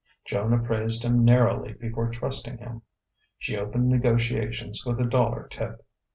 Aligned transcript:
Joan 0.25 0.51
appraised 0.53 1.05
him 1.05 1.23
narrowly 1.23 1.73
before 1.73 2.09
trusting 2.09 2.57
him. 2.57 2.81
She 3.37 3.55
opened 3.55 3.87
negotiations 3.89 4.83
with 4.83 4.99
a 4.99 5.05
dollar 5.05 5.47
tip. 5.47 5.85